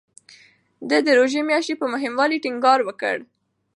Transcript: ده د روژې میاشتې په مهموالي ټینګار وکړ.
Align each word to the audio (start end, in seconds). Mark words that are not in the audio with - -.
ده 0.89 0.97
د 1.05 1.07
روژې 1.19 1.41
میاشتې 1.49 1.73
په 1.81 1.85
مهموالي 1.93 2.37
ټینګار 2.43 2.79
وکړ. 2.83 3.15